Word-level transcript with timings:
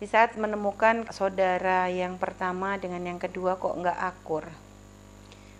di 0.00 0.08
saat 0.08 0.32
menemukan 0.40 1.04
saudara 1.12 1.84
yang 1.92 2.16
pertama 2.16 2.80
dengan 2.80 3.04
yang 3.04 3.20
kedua 3.20 3.60
kok 3.60 3.76
nggak 3.76 4.00
akur. 4.00 4.48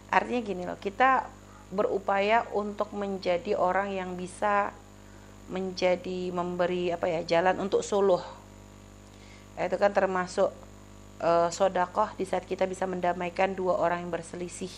Artinya 0.09 0.41
gini 0.41 0.63
loh, 0.65 0.81
kita 0.81 1.29
berupaya 1.69 2.49
untuk 2.57 2.91
menjadi 2.97 3.55
orang 3.55 3.93
yang 3.93 4.17
bisa 4.17 4.73
menjadi 5.53 6.33
memberi 6.33 6.89
apa 6.89 7.07
ya 7.07 7.21
jalan 7.23 7.61
untuk 7.61 7.85
suluh. 7.85 8.25
Itu 9.61 9.77
kan 9.77 9.93
termasuk 9.93 10.49
uh, 11.21 11.53
sodakoh 11.53 12.09
di 12.17 12.25
saat 12.25 12.49
kita 12.49 12.65
bisa 12.65 12.89
mendamaikan 12.89 13.53
dua 13.53 13.77
orang 13.77 14.09
yang 14.09 14.11
berselisih. 14.11 14.73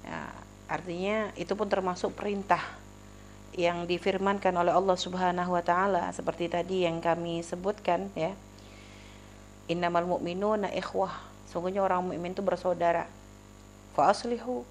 Ya, 0.00 0.32
artinya 0.64 1.28
itu 1.36 1.52
pun 1.52 1.68
termasuk 1.68 2.16
perintah 2.16 2.64
yang 3.52 3.84
difirmankan 3.84 4.56
oleh 4.56 4.72
Allah 4.72 4.96
Subhanahu 4.96 5.52
wa 5.52 5.60
taala 5.60 6.08
seperti 6.16 6.48
tadi 6.48 6.88
yang 6.88 7.04
kami 7.04 7.44
sebutkan 7.44 8.08
ya. 8.16 8.32
Innamal 9.66 10.06
mu'minuna 10.06 10.70
ikhwah. 10.70 11.12
Sungguhnya 11.50 11.82
orang 11.82 12.06
mukmin 12.06 12.34
itu 12.34 12.42
bersaudara. 12.42 13.06
Fa 13.94 14.10
aslihu 14.12 14.62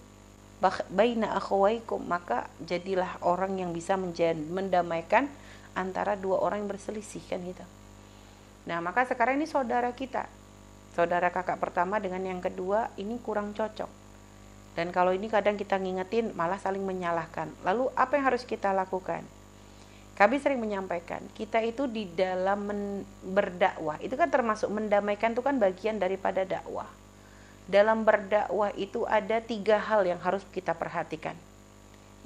baina 0.90 1.36
akhwaikum 1.36 2.00
maka 2.02 2.48
jadilah 2.64 3.20
orang 3.22 3.60
yang 3.60 3.76
bisa 3.76 4.00
mendamaikan 4.00 5.28
antara 5.76 6.16
dua 6.16 6.40
orang 6.40 6.64
yang 6.64 6.70
berselisih 6.72 7.22
kan 7.28 7.44
gitu. 7.44 7.66
Nah, 8.66 8.80
maka 8.82 9.06
sekarang 9.06 9.38
ini 9.38 9.46
saudara 9.46 9.92
kita. 9.94 10.26
Saudara 10.96 11.28
kakak 11.30 11.60
pertama 11.60 12.00
dengan 12.00 12.24
yang 12.24 12.40
kedua 12.40 12.90
ini 12.96 13.20
kurang 13.20 13.52
cocok. 13.52 13.92
Dan 14.76 14.92
kalau 14.96 15.12
ini 15.12 15.28
kadang 15.28 15.60
kita 15.60 15.76
ngingetin 15.76 16.32
malah 16.36 16.60
saling 16.60 16.84
menyalahkan. 16.84 17.52
Lalu 17.68 17.92
apa 17.96 18.16
yang 18.16 18.26
harus 18.32 18.44
kita 18.48 18.72
lakukan? 18.72 19.24
Kami 20.16 20.40
sering 20.40 20.64
menyampaikan, 20.64 21.20
kita 21.36 21.60
itu 21.60 21.92
di 21.92 22.08
dalam 22.08 22.72
berdakwah, 23.24 24.00
itu 24.00 24.16
kan 24.16 24.32
termasuk 24.32 24.72
mendamaikan 24.72 25.36
itu 25.36 25.44
kan 25.44 25.60
bagian 25.60 26.00
daripada 26.00 26.48
dakwah 26.48 26.88
dalam 27.66 28.06
berdakwah 28.06 28.70
itu 28.78 29.04
ada 29.10 29.42
tiga 29.42 29.82
hal 29.82 30.06
yang 30.06 30.22
harus 30.22 30.46
kita 30.54 30.78
perhatikan. 30.78 31.34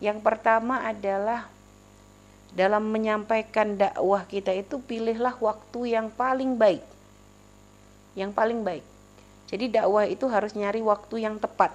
Yang 0.03 0.19
pertama 0.23 0.83
adalah 0.83 1.47
dalam 2.51 2.91
menyampaikan 2.91 3.79
dakwah 3.79 4.27
kita 4.27 4.51
itu 4.55 4.83
pilihlah 4.83 5.35
waktu 5.39 5.95
yang 5.95 6.11
paling 6.11 6.59
baik. 6.59 6.83
Yang 8.15 8.31
paling 8.35 8.59
baik. 8.67 8.85
Jadi 9.47 9.65
dakwah 9.71 10.05
itu 10.05 10.27
harus 10.27 10.53
nyari 10.53 10.83
waktu 10.83 11.23
yang 11.23 11.39
tepat. 11.39 11.71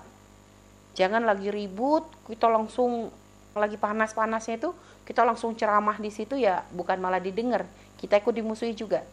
Jangan 0.94 1.26
lagi 1.26 1.50
ribut, 1.50 2.06
kita 2.28 2.46
langsung 2.46 3.10
lagi 3.56 3.78
panas-panasnya 3.80 4.60
itu 4.60 4.70
kita 5.04 5.20
langsung 5.24 5.52
ceramah 5.52 6.00
di 6.00 6.08
situ 6.08 6.36
ya 6.40 6.64
bukan 6.72 6.96
malah 6.96 7.20
didengar, 7.20 7.68
kita 8.00 8.20
ikut 8.20 8.32
dimusuhi 8.32 8.72
juga. 8.72 9.04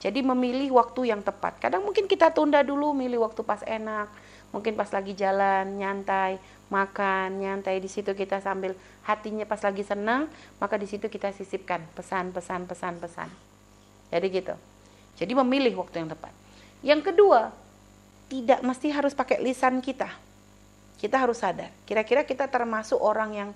Jadi 0.00 0.24
memilih 0.24 0.80
waktu 0.80 1.12
yang 1.12 1.20
tepat. 1.20 1.60
Kadang 1.60 1.84
mungkin 1.84 2.08
kita 2.08 2.32
tunda 2.32 2.64
dulu, 2.64 2.96
milih 2.96 3.20
waktu 3.20 3.44
pas 3.44 3.60
enak, 3.68 4.08
mungkin 4.48 4.72
pas 4.72 4.88
lagi 4.88 5.12
jalan, 5.12 5.76
nyantai, 5.76 6.40
makan, 6.72 7.36
nyantai 7.36 7.84
di 7.84 7.88
situ 7.92 8.16
kita 8.16 8.40
sambil 8.40 8.72
hatinya 9.04 9.44
pas 9.44 9.60
lagi 9.60 9.84
senang, 9.84 10.24
maka 10.56 10.80
di 10.80 10.88
situ 10.88 11.12
kita 11.12 11.36
sisipkan 11.36 11.84
pesan-pesan 11.92 12.64
pesan-pesan. 12.64 13.28
Jadi 14.08 14.26
gitu. 14.32 14.54
Jadi 15.20 15.32
memilih 15.36 15.84
waktu 15.84 16.00
yang 16.00 16.08
tepat. 16.08 16.32
Yang 16.80 17.12
kedua, 17.12 17.52
tidak 18.32 18.64
mesti 18.64 18.88
harus 18.88 19.12
pakai 19.12 19.36
lisan 19.44 19.84
kita. 19.84 20.08
Kita 20.96 21.16
harus 21.20 21.44
sadar, 21.44 21.72
kira-kira 21.84 22.24
kita 22.24 22.48
termasuk 22.48 22.96
orang 23.00 23.30
yang 23.32 23.50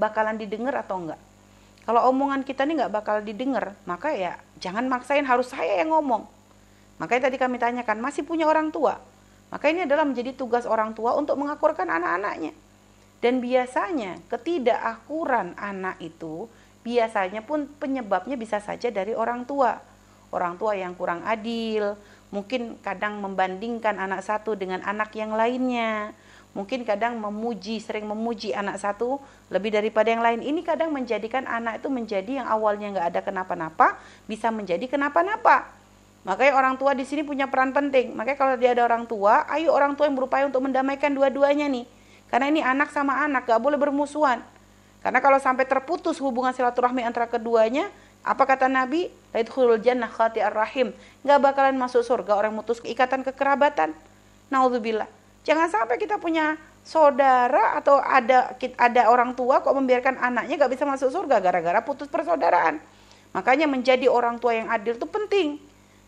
bakalan 0.00 0.36
didengar 0.36 0.80
atau 0.80 1.00
enggak. 1.00 1.20
Kalau 1.88 2.06
omongan 2.12 2.44
kita 2.44 2.68
ini 2.68 2.80
nggak 2.80 2.92
bakal 2.92 3.16
didengar, 3.24 3.72
maka 3.88 4.12
ya 4.12 4.36
jangan 4.60 4.86
maksain 4.86 5.24
harus 5.24 5.48
saya 5.48 5.80
yang 5.80 5.90
ngomong. 5.90 6.28
Makanya 7.00 7.32
tadi 7.32 7.36
kami 7.40 7.56
tanyakan, 7.56 7.98
masih 7.98 8.28
punya 8.28 8.44
orang 8.44 8.68
tua? 8.68 9.00
Maka 9.50 9.72
ini 9.72 9.88
adalah 9.88 10.04
menjadi 10.04 10.36
tugas 10.36 10.68
orang 10.68 10.92
tua 10.92 11.16
untuk 11.16 11.40
mengakurkan 11.40 11.88
anak-anaknya. 11.88 12.52
Dan 13.20 13.40
biasanya 13.40 14.20
ketidakakuran 14.32 15.56
anak 15.56 16.00
itu 16.00 16.48
biasanya 16.80 17.44
pun 17.44 17.68
penyebabnya 17.68 18.36
bisa 18.40 18.60
saja 18.60 18.88
dari 18.88 19.12
orang 19.12 19.44
tua. 19.44 19.76
Orang 20.30 20.56
tua 20.56 20.78
yang 20.78 20.94
kurang 20.94 21.26
adil, 21.26 21.98
mungkin 22.30 22.78
kadang 22.80 23.18
membandingkan 23.18 23.98
anak 23.98 24.22
satu 24.22 24.54
dengan 24.54 24.80
anak 24.86 25.10
yang 25.18 25.34
lainnya, 25.34 26.14
mungkin 26.50 26.82
kadang 26.82 27.18
memuji, 27.18 27.78
sering 27.78 28.06
memuji 28.06 28.50
anak 28.50 28.82
satu 28.82 29.22
lebih 29.48 29.70
daripada 29.70 30.10
yang 30.10 30.22
lain. 30.22 30.40
Ini 30.42 30.60
kadang 30.66 30.90
menjadikan 30.90 31.46
anak 31.46 31.82
itu 31.82 31.88
menjadi 31.88 32.42
yang 32.42 32.46
awalnya 32.50 32.90
nggak 32.94 33.06
ada 33.14 33.20
kenapa-napa, 33.22 33.98
bisa 34.26 34.50
menjadi 34.50 34.86
kenapa-napa. 34.90 35.70
Makanya 36.20 36.52
orang 36.52 36.74
tua 36.76 36.92
di 36.92 37.08
sini 37.08 37.24
punya 37.24 37.48
peran 37.48 37.72
penting. 37.72 38.12
Makanya 38.12 38.38
kalau 38.38 38.54
dia 38.60 38.76
ada 38.76 38.84
orang 38.84 39.08
tua, 39.08 39.48
ayo 39.48 39.72
orang 39.72 39.96
tua 39.96 40.04
yang 40.04 40.16
berupaya 40.18 40.44
untuk 40.44 40.60
mendamaikan 40.60 41.16
dua-duanya 41.16 41.64
nih. 41.70 41.88
Karena 42.28 42.46
ini 42.52 42.60
anak 42.60 42.92
sama 42.92 43.24
anak, 43.24 43.48
gak 43.48 43.58
boleh 43.58 43.80
bermusuhan. 43.80 44.44
Karena 45.00 45.18
kalau 45.24 45.40
sampai 45.40 45.64
terputus 45.64 46.20
hubungan 46.20 46.52
silaturahmi 46.52 47.00
antara 47.00 47.24
keduanya, 47.24 47.88
apa 48.20 48.44
kata 48.44 48.68
Nabi? 48.68 49.08
Laidkhulul 49.32 49.80
jannah 49.80 50.12
khati 50.12 50.44
ar-rahim. 50.44 50.92
Gak 51.24 51.40
bakalan 51.40 51.80
masuk 51.80 52.04
surga 52.04 52.36
orang 52.36 52.52
mutus 52.52 52.84
ikatan 52.84 53.24
kekerabatan. 53.24 53.96
Naudzubillah. 54.52 55.08
Jangan 55.40 55.72
sampai 55.72 55.96
kita 55.96 56.20
punya 56.20 56.60
saudara 56.84 57.76
atau 57.76 58.00
ada 58.00 58.56
ada 58.76 59.02
orang 59.08 59.36
tua 59.36 59.60
kok 59.60 59.72
membiarkan 59.72 60.16
anaknya 60.16 60.56
gak 60.56 60.72
bisa 60.72 60.84
masuk 60.88 61.12
surga 61.12 61.40
gara-gara 61.40 61.80
putus 61.84 62.08
persaudaraan. 62.08 62.80
Makanya 63.30 63.70
menjadi 63.70 64.10
orang 64.10 64.42
tua 64.42 64.58
yang 64.58 64.68
adil 64.68 64.98
itu 64.98 65.06
penting. 65.06 65.60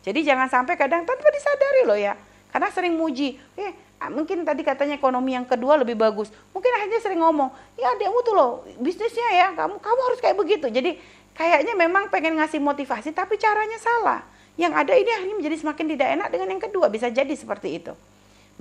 Jadi 0.03 0.21
jangan 0.27 0.51
sampai 0.51 0.75
kadang 0.75 1.07
tanpa 1.07 1.29
disadari 1.31 1.87
loh 1.87 1.95
ya. 1.95 2.19
Karena 2.51 2.69
sering 2.69 2.99
muji, 2.99 3.39
eh 3.57 3.73
mungkin 4.11 4.43
tadi 4.43 4.67
katanya 4.67 4.99
ekonomi 4.99 5.33
yang 5.33 5.47
kedua 5.47 5.79
lebih 5.81 5.95
bagus. 5.95 6.29
Mungkin 6.53 6.69
akhirnya 6.69 7.01
sering 7.01 7.23
ngomong, 7.23 7.49
ya 7.79 7.95
adikmu 7.95 8.21
tuh 8.27 8.35
loh 8.35 8.51
bisnisnya 8.83 9.29
ya, 9.33 9.49
kamu 9.57 9.79
kamu 9.79 10.01
harus 10.11 10.19
kayak 10.21 10.37
begitu. 10.37 10.67
Jadi 10.69 10.99
kayaknya 11.33 11.73
memang 11.79 12.11
pengen 12.13 12.37
ngasih 12.37 12.61
motivasi 12.61 13.15
tapi 13.15 13.39
caranya 13.39 13.79
salah. 13.79 14.21
Yang 14.59 14.73
ada 14.85 14.93
ini 14.99 15.11
akhirnya 15.15 15.37
menjadi 15.39 15.57
semakin 15.65 15.87
tidak 15.97 16.09
enak 16.21 16.29
dengan 16.29 16.49
yang 16.53 16.61
kedua, 16.61 16.87
bisa 16.93 17.09
jadi 17.09 17.33
seperti 17.33 17.81
itu. 17.81 17.95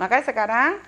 Maka 0.00 0.24
sekarang 0.24 0.80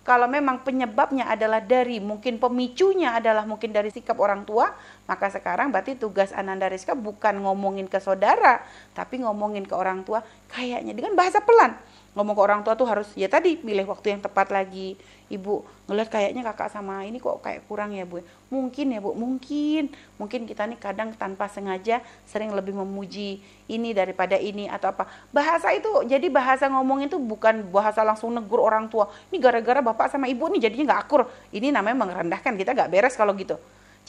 kalau 0.00 0.26
memang 0.26 0.64
penyebabnya 0.64 1.28
adalah 1.28 1.60
dari 1.60 2.00
mungkin 2.00 2.40
pemicunya 2.40 3.14
adalah 3.14 3.44
mungkin 3.44 3.70
dari 3.70 3.92
sikap 3.92 4.16
orang 4.16 4.48
tua, 4.48 4.72
maka 5.10 5.26
sekarang 5.26 5.74
berarti 5.74 5.98
tugas 5.98 6.30
Ananda 6.30 6.70
Rizka 6.70 6.94
bukan 6.94 7.42
ngomongin 7.42 7.90
ke 7.90 7.98
saudara, 7.98 8.62
tapi 8.94 9.18
ngomongin 9.18 9.66
ke 9.66 9.74
orang 9.74 10.06
tua. 10.06 10.22
Kayaknya 10.54 10.94
dengan 10.94 11.18
bahasa 11.18 11.42
pelan. 11.42 11.74
Ngomong 12.14 12.34
ke 12.38 12.42
orang 12.42 12.60
tua 12.62 12.78
tuh 12.78 12.86
harus 12.86 13.10
ya 13.18 13.26
tadi 13.26 13.58
pilih 13.58 13.90
waktu 13.90 14.14
yang 14.14 14.22
tepat 14.22 14.54
lagi. 14.54 14.94
Ibu 15.30 15.62
ngeliat 15.90 16.10
kayaknya 16.10 16.42
kakak 16.46 16.74
sama 16.74 17.06
ini 17.06 17.18
kok 17.18 17.42
kayak 17.42 17.66
kurang 17.66 17.90
ya 17.94 18.06
bu? 18.06 18.22
Mungkin 18.54 18.86
ya 18.94 19.02
bu? 19.02 19.14
Mungkin. 19.18 19.90
Mungkin 20.18 20.46
kita 20.46 20.66
nih 20.70 20.78
kadang 20.78 21.10
tanpa 21.18 21.50
sengaja 21.50 22.02
sering 22.26 22.54
lebih 22.54 22.74
memuji 22.78 23.42
ini 23.66 23.90
daripada 23.90 24.38
ini 24.38 24.70
atau 24.70 24.94
apa. 24.94 25.10
Bahasa 25.34 25.74
itu 25.74 25.90
jadi 26.06 26.26
bahasa 26.30 26.70
ngomong 26.70 27.06
itu 27.06 27.18
bukan 27.18 27.66
bahasa 27.70 28.06
langsung 28.06 28.30
negur 28.30 28.62
orang 28.62 28.86
tua. 28.86 29.10
Ini 29.30 29.42
gara-gara 29.42 29.82
bapak 29.82 30.06
sama 30.10 30.30
ibu 30.30 30.46
nih 30.50 30.70
jadinya 30.70 30.94
nggak 30.94 31.02
akur. 31.02 31.26
Ini 31.50 31.74
namanya 31.74 32.06
merendahkan 32.06 32.54
kita 32.54 32.74
nggak 32.74 32.90
beres 32.90 33.18
kalau 33.18 33.34
gitu 33.34 33.58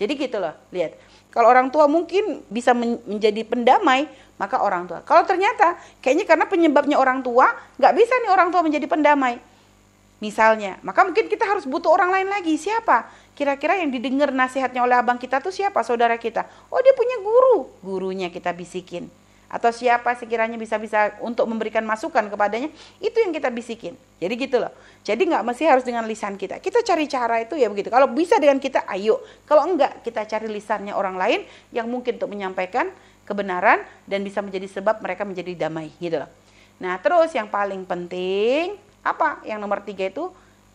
jadi 0.02 0.14
gitu 0.18 0.42
loh 0.42 0.58
lihat 0.74 0.98
kalau 1.32 1.48
orang 1.48 1.72
tua 1.72 1.88
mungkin 1.88 2.44
bisa 2.52 2.76
menjadi 2.76 3.48
pendamai, 3.48 4.04
maka 4.36 4.60
orang 4.60 4.84
tua. 4.84 5.00
Kalau 5.08 5.24
ternyata 5.24 5.80
kayaknya 6.04 6.28
karena 6.28 6.44
penyebabnya 6.44 7.00
orang 7.00 7.24
tua, 7.24 7.56
nggak 7.80 7.94
bisa 7.96 8.14
nih 8.20 8.32
orang 8.36 8.52
tua 8.52 8.60
menjadi 8.60 8.84
pendamai. 8.84 9.40
Misalnya, 10.20 10.78
maka 10.84 11.08
mungkin 11.08 11.32
kita 11.32 11.48
harus 11.48 11.64
butuh 11.64 11.88
orang 11.88 12.12
lain 12.12 12.28
lagi. 12.28 12.60
Siapa? 12.60 13.08
Kira-kira 13.32 13.80
yang 13.80 13.90
didengar 13.96 14.30
nasihatnya 14.36 14.84
oleh 14.84 15.00
abang 15.00 15.16
kita 15.16 15.40
tuh 15.40 15.56
siapa? 15.56 15.82
Saudara 15.88 16.20
kita. 16.20 16.46
Oh 16.68 16.84
dia 16.84 16.92
punya 16.94 17.16
guru. 17.24 17.72
Gurunya 17.80 18.28
kita 18.28 18.52
bisikin 18.52 19.08
atau 19.52 19.68
siapa 19.68 20.16
sekiranya 20.16 20.56
bisa-bisa 20.56 21.20
untuk 21.20 21.44
memberikan 21.44 21.84
masukan 21.84 22.32
kepadanya, 22.32 22.72
itu 23.04 23.18
yang 23.20 23.36
kita 23.36 23.52
bisikin. 23.52 24.00
Jadi 24.24 24.34
gitu 24.40 24.64
loh. 24.64 24.72
Jadi 25.04 25.28
nggak 25.28 25.44
mesti 25.44 25.68
harus 25.68 25.84
dengan 25.84 26.08
lisan 26.08 26.40
kita. 26.40 26.64
Kita 26.64 26.80
cari 26.80 27.04
cara 27.12 27.44
itu 27.44 27.60
ya 27.60 27.68
begitu. 27.68 27.92
Kalau 27.92 28.08
bisa 28.08 28.40
dengan 28.40 28.64
kita, 28.64 28.88
ayo. 28.88 29.20
Kalau 29.44 29.68
enggak, 29.68 30.08
kita 30.08 30.24
cari 30.24 30.48
lisannya 30.48 30.96
orang 30.96 31.20
lain 31.20 31.44
yang 31.76 31.92
mungkin 31.92 32.16
untuk 32.16 32.32
menyampaikan 32.32 32.88
kebenaran 33.28 33.84
dan 34.08 34.24
bisa 34.24 34.40
menjadi 34.40 34.72
sebab 34.72 35.04
mereka 35.04 35.28
menjadi 35.28 35.68
damai 35.68 35.92
gitu 36.00 36.24
loh. 36.24 36.32
Nah 36.80 36.96
terus 37.04 37.36
yang 37.36 37.52
paling 37.52 37.84
penting 37.84 38.80
apa? 39.04 39.44
Yang 39.44 39.60
nomor 39.60 39.84
tiga 39.84 40.08
itu 40.08 40.32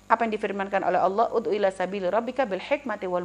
apa 0.06 0.23
yang 0.28 0.37
difirmankan 0.38 0.84
oleh 0.87 1.00
Allah 1.02 1.26
ud'u 1.34 1.50
ila 1.50 1.73
sabili 1.73 2.06
rabbika 2.06 2.46
bil 2.46 2.62
hikmati 2.62 3.08
wal 3.11 3.25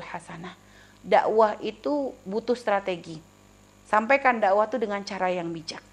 hasanah. 0.00 0.54
Dakwah 1.02 1.58
itu 1.60 2.14
butuh 2.22 2.54
strategi 2.54 3.31
Sampaikan 3.92 4.40
dakwah 4.40 4.64
itu 4.64 4.80
dengan 4.80 5.04
cara 5.04 5.28
yang 5.28 5.52
bijak. 5.52 5.84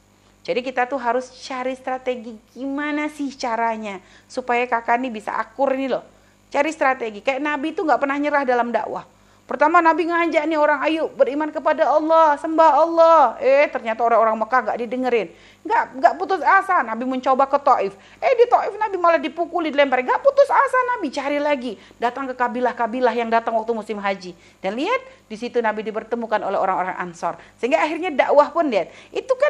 Jadi 0.48 0.64
kita 0.64 0.88
tuh 0.88 1.04
harus 1.04 1.28
cari 1.44 1.76
strategi 1.76 2.32
gimana 2.56 3.12
sih 3.12 3.28
caranya 3.36 4.00
supaya 4.24 4.64
kakak 4.72 5.04
ini 5.04 5.12
bisa 5.12 5.36
akur 5.36 5.76
ini 5.76 5.92
loh. 5.92 6.08
Cari 6.48 6.72
strategi. 6.72 7.20
Kayak 7.20 7.44
Nabi 7.44 7.76
itu 7.76 7.84
nggak 7.84 8.00
pernah 8.00 8.16
nyerah 8.16 8.48
dalam 8.48 8.72
dakwah. 8.72 9.04
Pertama 9.50 9.82
Nabi 9.82 10.06
ngajak 10.06 10.46
nih 10.46 10.62
orang 10.62 10.78
ayo 10.86 11.10
beriman 11.10 11.50
kepada 11.50 11.90
Allah, 11.90 12.38
sembah 12.38 12.86
Allah. 12.86 13.20
Eh 13.42 13.66
ternyata 13.74 14.06
orang-orang 14.06 14.38
Mekah 14.38 14.62
gak 14.62 14.78
didengerin. 14.78 15.34
Gak, 15.66 15.98
gak 15.98 16.14
putus 16.22 16.38
asa. 16.46 16.86
Nabi 16.86 17.10
mencoba 17.10 17.50
ke 17.50 17.58
Taif. 17.58 17.98
Eh 18.22 18.38
di 18.38 18.46
Taif 18.46 18.78
Nabi 18.78 19.02
malah 19.02 19.18
dipukuli, 19.18 19.74
dilempar. 19.74 20.06
Gak 20.06 20.22
putus 20.22 20.46
asa 20.54 20.78
Nabi 20.94 21.10
cari 21.10 21.42
lagi. 21.42 21.82
Datang 21.98 22.30
ke 22.30 22.38
kabilah-kabilah 22.38 23.10
yang 23.18 23.34
datang 23.34 23.58
waktu 23.58 23.74
musim 23.74 23.98
haji. 23.98 24.38
Dan 24.62 24.78
lihat 24.78 25.02
di 25.26 25.34
situ 25.34 25.58
Nabi 25.66 25.82
dipertemukan 25.82 26.46
oleh 26.46 26.62
orang-orang 26.62 26.94
Ansor. 27.02 27.34
Sehingga 27.58 27.82
akhirnya 27.82 28.14
dakwah 28.14 28.54
pun 28.54 28.70
lihat. 28.70 28.94
Itu 29.10 29.34
kan 29.34 29.50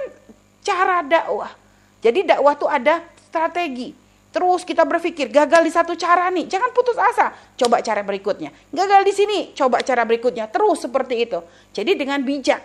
cara 0.63 1.03
dakwah. 1.03 1.51
Jadi 1.99 2.23
dakwah 2.23 2.55
itu 2.55 2.71
ada 2.71 3.03
strategi. 3.27 3.98
Terus 4.29 4.61
kita 4.61 4.85
berpikir, 4.85 5.33
gagal 5.33 5.65
di 5.65 5.73
satu 5.73 5.97
cara 5.97 6.29
nih, 6.29 6.45
jangan 6.45 6.69
putus 6.69 6.93
asa. 7.01 7.33
Coba 7.57 7.81
cara 7.81 8.05
berikutnya. 8.05 8.53
Gagal 8.69 9.01
di 9.01 9.13
sini, 9.13 9.39
coba 9.57 9.81
cara 9.81 10.05
berikutnya. 10.05 10.45
Terus 10.45 10.85
seperti 10.85 11.25
itu. 11.25 11.41
Jadi 11.73 11.97
dengan 11.97 12.21
bijak. 12.21 12.61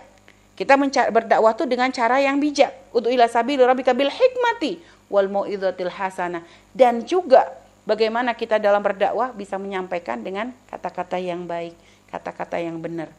Kita 0.53 0.77
berdakwah 1.09 1.57
tuh 1.57 1.65
dengan 1.65 1.89
cara 1.89 2.21
yang 2.21 2.37
bijak. 2.37 2.69
Untuk 2.93 3.09
ila 3.09 3.25
sabil 3.25 3.57
rabbika 3.57 3.97
bil 3.97 4.13
hikmati 4.13 4.77
wal 5.09 5.25
mau'izatil 5.25 5.89
hasanah. 5.89 6.45
Dan 6.69 7.01
juga 7.01 7.49
bagaimana 7.89 8.37
kita 8.37 8.61
dalam 8.61 8.85
berdakwah 8.85 9.33
bisa 9.33 9.57
menyampaikan 9.57 10.21
dengan 10.21 10.53
kata-kata 10.69 11.17
yang 11.17 11.49
baik, 11.49 11.73
kata-kata 12.13 12.61
yang 12.61 12.77
benar. 12.77 13.09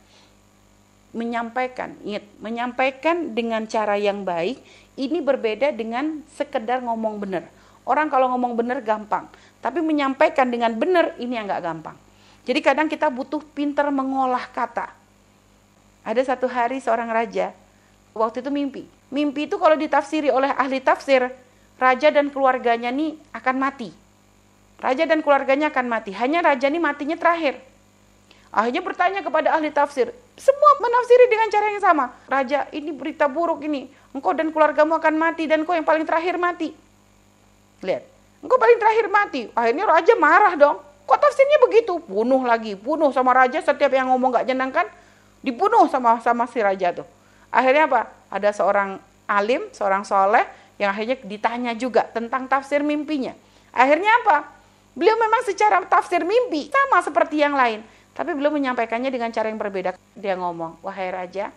Menyampaikan, 1.10 1.99
ingat, 2.06 2.25
menyampaikan 2.38 3.34
dengan 3.34 3.66
cara 3.66 3.99
yang 3.99 4.22
baik 4.22 4.62
ini 4.94 5.19
berbeda 5.19 5.75
dengan 5.75 6.22
sekedar 6.31 6.78
ngomong 6.87 7.19
benar 7.19 7.56
Orang 7.87 8.11
kalau 8.11 8.27
ngomong 8.35 8.59
benar 8.59 8.83
gampang, 8.83 9.31
tapi 9.62 9.79
menyampaikan 9.79 10.50
dengan 10.50 10.75
benar 10.75 11.15
ini 11.23 11.38
yang 11.38 11.47
nggak 11.47 11.62
gampang. 11.62 11.94
Jadi 12.43 12.59
kadang 12.59 12.91
kita 12.91 13.06
butuh 13.06 13.38
pinter 13.55 13.87
mengolah 13.94 14.43
kata. 14.50 14.91
Ada 16.03 16.35
satu 16.35 16.50
hari 16.50 16.83
seorang 16.83 17.06
raja, 17.06 17.55
waktu 18.11 18.43
itu 18.43 18.50
mimpi. 18.50 18.83
Mimpi 19.11 19.47
itu 19.47 19.55
kalau 19.55 19.79
ditafsiri 19.79 20.35
oleh 20.35 20.50
ahli 20.50 20.83
tafsir, 20.83 21.31
raja 21.79 22.09
dan 22.11 22.27
keluarganya 22.35 22.91
nih 22.91 23.15
akan 23.31 23.55
mati. 23.55 23.94
Raja 24.83 25.06
dan 25.06 25.23
keluarganya 25.23 25.71
akan 25.71 25.87
mati. 25.87 26.11
Hanya 26.11 26.43
raja 26.43 26.67
ini 26.67 26.83
matinya 26.83 27.15
terakhir. 27.15 27.62
Akhirnya 28.50 28.83
bertanya 28.83 29.21
kepada 29.23 29.55
ahli 29.55 29.71
tafsir. 29.71 30.11
Semua 30.37 30.71
menafsiri 30.83 31.27
dengan 31.31 31.49
cara 31.55 31.67
yang 31.71 31.83
sama. 31.83 32.05
Raja, 32.29 32.67
ini 32.75 32.91
berita 32.93 33.31
buruk 33.31 33.62
ini. 33.62 33.88
Engkau 34.11 34.35
dan 34.37 34.53
keluargamu 34.53 34.97
akan 34.99 35.15
mati 35.17 35.49
dan 35.49 35.62
engkau 35.65 35.75
yang 35.75 35.87
paling 35.87 36.05
terakhir 36.05 36.37
mati. 36.37 36.86
Lihat, 37.84 38.02
engkau 38.40 38.56
paling 38.56 38.78
terakhir 38.81 39.06
mati. 39.11 39.43
Akhirnya 39.52 39.84
raja 39.84 40.14
marah 40.17 40.55
dong. 40.56 40.76
Kok 41.06 41.19
tafsirnya 41.23 41.58
begitu? 41.62 42.02
Bunuh 42.02 42.43
lagi, 42.43 42.75
bunuh 42.75 43.12
sama 43.12 43.37
raja. 43.37 43.62
Setiap 43.62 43.93
yang 43.93 44.11
ngomong 44.11 44.43
gak 44.43 44.46
jenangkan, 44.49 44.87
dibunuh 45.44 45.87
sama 45.87 46.19
sama 46.25 46.49
si 46.50 46.58
raja 46.58 46.90
tuh. 46.90 47.06
Akhirnya 47.52 47.87
apa? 47.87 48.11
Ada 48.32 48.50
seorang 48.56 48.99
alim, 49.31 49.70
seorang 49.70 50.02
soleh, 50.02 50.43
yang 50.76 50.90
akhirnya 50.93 51.17
ditanya 51.23 51.73
juga 51.78 52.05
tentang 52.11 52.50
tafsir 52.50 52.82
mimpinya. 52.82 53.32
Akhirnya 53.70 54.11
apa? 54.25 54.50
Beliau 54.96 55.14
memang 55.20 55.44
secara 55.44 55.84
tafsir 55.84 56.25
mimpi 56.25 56.73
sama 56.73 57.05
seperti 57.05 57.44
yang 57.44 57.52
lain. 57.55 57.84
Tapi 58.17 58.32
beliau 58.32 58.49
menyampaikannya 58.50 59.12
dengan 59.12 59.28
cara 59.28 59.52
yang 59.52 59.61
berbeda. 59.61 59.93
Dia 60.17 60.34
ngomong, 60.40 60.81
wahai 60.81 61.12
raja, 61.12 61.52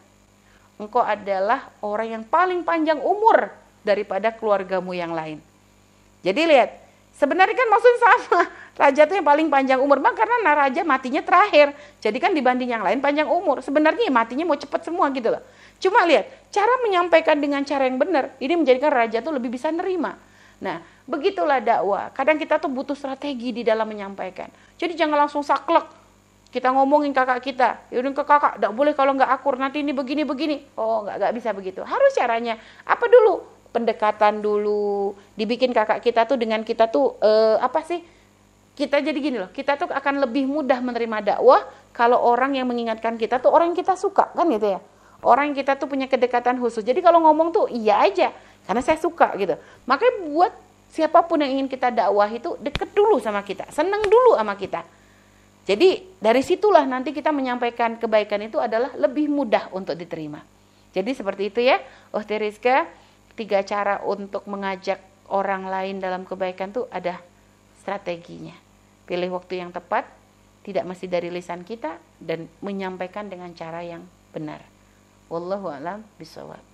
engkau 0.75 0.99
adalah 0.99 1.71
orang 1.79 2.19
yang 2.19 2.23
paling 2.27 2.67
panjang 2.67 2.99
umur 2.99 3.47
daripada 3.81 4.35
keluargamu 4.35 4.91
yang 4.91 5.15
lain. 5.15 5.39
Jadi 6.19 6.41
lihat, 6.47 6.69
sebenarnya 7.15 7.55
kan 7.55 7.67
maksudnya 7.71 7.99
sama. 7.99 8.41
Raja 8.79 9.01
itu 9.03 9.13
yang 9.19 9.27
paling 9.27 9.47
panjang 9.51 9.79
umur, 9.83 9.99
bang 9.99 10.15
karena 10.15 10.39
nah, 10.39 10.55
raja 10.55 10.87
matinya 10.87 11.19
terakhir. 11.19 11.75
Jadi 11.99 12.15
kan 12.15 12.31
dibanding 12.31 12.71
yang 12.71 12.79
lain 12.79 13.03
panjang 13.03 13.27
umur. 13.27 13.59
Sebenarnya 13.59 14.07
ya 14.07 14.13
matinya 14.13 14.47
mau 14.47 14.55
cepat 14.55 14.87
semua 14.87 15.11
gitu 15.11 15.35
loh. 15.35 15.43
Cuma 15.83 16.07
lihat, 16.07 16.31
cara 16.47 16.79
menyampaikan 16.87 17.35
dengan 17.43 17.59
cara 17.67 17.91
yang 17.91 17.99
benar, 17.99 18.31
ini 18.39 18.55
menjadikan 18.55 18.87
raja 18.87 19.19
tuh 19.19 19.35
lebih 19.35 19.51
bisa 19.51 19.67
nerima. 19.67 20.15
Nah, 20.63 20.79
begitulah 21.03 21.59
dakwah. 21.59 22.07
Kadang 22.15 22.39
kita 22.39 22.55
tuh 22.55 22.71
butuh 22.71 22.95
strategi 22.95 23.51
di 23.51 23.67
dalam 23.67 23.83
menyampaikan. 23.83 24.47
Jadi 24.79 24.95
jangan 24.95 25.27
langsung 25.27 25.43
saklek. 25.43 25.99
Kita 26.49 26.73
ngomongin 26.73 27.13
kakak 27.13 27.45
kita, 27.45 27.69
yaudah 27.93 28.09
ke 28.09 28.23
kakak, 28.25 28.57
tidak 28.57 28.73
boleh 28.73 28.97
kalau 28.97 29.13
nggak 29.13 29.29
akur 29.29 29.59
nanti 29.59 29.85
ini 29.85 29.93
begini 29.93 30.25
begini. 30.25 30.57
Oh, 30.79 31.05
nggak 31.05 31.35
bisa 31.35 31.53
begitu. 31.53 31.85
Harus 31.85 32.15
caranya 32.17 32.57
apa 32.87 33.05
dulu? 33.05 33.58
Pendekatan 33.69 34.41
dulu 34.41 35.13
dibikin 35.37 35.71
kakak 35.71 36.01
kita 36.01 36.25
tuh 36.25 36.37
dengan 36.37 36.65
kita 36.65 36.89
tuh 36.89 37.17
uh, 37.21 37.57
apa 37.61 37.85
sih? 37.85 38.01
Kita 38.73 39.03
jadi 39.03 39.19
gini 39.19 39.37
loh 39.37 39.51
kita 39.51 39.75
tuh 39.75 39.91
akan 39.91 40.23
lebih 40.23 40.47
mudah 40.47 40.79
menerima 40.79 41.35
dakwah 41.35 41.67
kalau 41.91 42.15
orang 42.15 42.55
yang 42.55 42.67
mengingatkan 42.69 43.19
kita 43.19 43.43
tuh 43.43 43.51
orang 43.51 43.75
yang 43.75 43.79
kita 43.79 43.93
suka 43.99 44.31
kan 44.31 44.47
gitu 44.49 44.77
ya? 44.77 44.79
Orang 45.19 45.51
yang 45.51 45.57
kita 45.59 45.75
tuh 45.75 45.91
punya 45.91 46.07
kedekatan 46.07 46.55
khusus. 46.63 46.79
Jadi 46.79 47.03
kalau 47.03 47.19
ngomong 47.27 47.51
tuh 47.51 47.65
iya 47.67 47.99
aja 47.99 48.31
karena 48.63 48.79
saya 48.79 48.95
suka 48.95 49.35
gitu. 49.35 49.59
Makanya 49.83 50.13
buat 50.31 50.53
siapa 50.89 51.21
pun 51.27 51.43
yang 51.43 51.59
ingin 51.59 51.67
kita 51.69 51.93
dakwah 51.93 52.29
itu 52.31 52.57
deket 52.57 52.89
dulu 52.97 53.21
sama 53.21 53.45
kita 53.45 53.69
seneng 53.69 54.01
dulu 54.09 54.33
sama 54.35 54.57
kita. 54.57 54.81
Jadi 55.69 56.01
dari 56.17 56.41
situlah 56.41 56.81
nanti 56.89 57.13
kita 57.13 57.29
menyampaikan 57.29 58.01
kebaikan 58.01 58.41
itu 58.41 58.57
adalah 58.57 58.89
lebih 58.97 59.29
mudah 59.29 59.69
untuk 59.69 59.93
diterima. 59.93 60.41
Jadi 60.89 61.13
seperti 61.13 61.53
itu 61.53 61.61
ya 61.61 61.77
Oh 62.09 62.25
Teriska 62.25 62.89
tiga 63.39 63.63
cara 63.63 64.03
untuk 64.03 64.43
mengajak 64.51 64.99
orang 65.31 65.63
lain 65.71 66.03
dalam 66.03 66.27
kebaikan 66.27 66.75
tuh 66.75 66.91
ada 66.91 67.23
strateginya. 67.79 68.53
Pilih 69.07 69.39
waktu 69.39 69.63
yang 69.63 69.71
tepat, 69.71 70.03
tidak 70.67 70.83
mesti 70.83 71.07
dari 71.07 71.31
lisan 71.31 71.63
kita 71.63 71.95
dan 72.19 72.51
menyampaikan 72.59 73.31
dengan 73.31 73.55
cara 73.55 73.79
yang 73.79 74.03
benar. 74.35 74.59
Wallahu 75.31 75.71
a'lam 75.71 76.03
bishawab. 76.19 76.68